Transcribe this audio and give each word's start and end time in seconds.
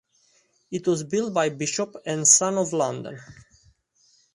It 0.71 0.87
was 0.87 1.03
built 1.03 1.31
by 1.31 1.49
Bishop 1.49 1.95
and 2.07 2.27
Son 2.27 2.57
of 2.57 2.73
London. 2.73 3.19